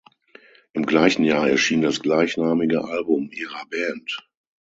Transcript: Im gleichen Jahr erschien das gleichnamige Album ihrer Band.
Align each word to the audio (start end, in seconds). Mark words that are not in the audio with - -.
Im 0.73 0.87
gleichen 0.87 1.23
Jahr 1.23 1.47
erschien 1.47 1.83
das 1.83 1.99
gleichnamige 2.01 2.83
Album 2.85 3.29
ihrer 3.31 3.63
Band. 3.69 4.17